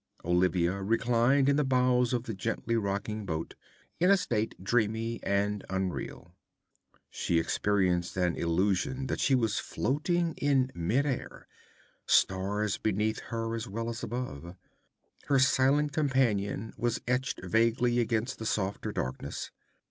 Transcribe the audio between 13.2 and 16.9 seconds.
her as well as above. Her silent companion